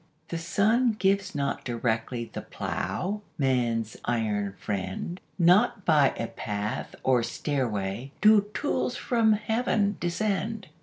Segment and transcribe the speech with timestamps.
[0.29, 7.21] The sun gives not directly The plough, man's iron friend; Not by a path or
[7.21, 10.69] stairway Do tools from Heaven descend.